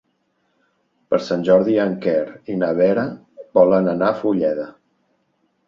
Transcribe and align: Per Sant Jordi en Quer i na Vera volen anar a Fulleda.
Per 1.11 1.19
Sant 1.25 1.43
Jordi 1.49 1.75
en 1.83 1.93
Quer 2.07 2.17
i 2.55 2.57
na 2.63 2.71
Vera 2.81 3.05
volen 3.61 3.93
anar 3.95 4.11
a 4.11 4.19
Fulleda. 4.25 4.69